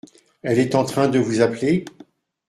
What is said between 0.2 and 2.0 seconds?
Elle est en train de vous appeler?